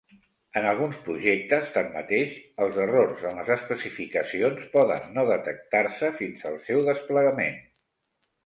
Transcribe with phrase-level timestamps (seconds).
[0.59, 2.33] En alguns projectes tanmateix,
[2.65, 7.63] els errors en les especificacions poden no detectar-se fins al seu desplegament.